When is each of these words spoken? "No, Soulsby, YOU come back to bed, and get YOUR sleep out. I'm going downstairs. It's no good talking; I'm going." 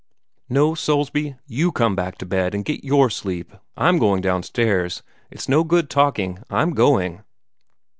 "No, 0.49 0.73
Soulsby, 0.73 1.35
YOU 1.45 1.71
come 1.71 1.95
back 1.95 2.17
to 2.17 2.25
bed, 2.25 2.55
and 2.55 2.65
get 2.65 2.83
YOUR 2.83 3.11
sleep 3.11 3.53
out. 3.53 3.61
I'm 3.77 3.99
going 3.99 4.19
downstairs. 4.21 5.03
It's 5.29 5.47
no 5.47 5.63
good 5.63 5.91
talking; 5.91 6.39
I'm 6.49 6.71
going." 6.71 7.21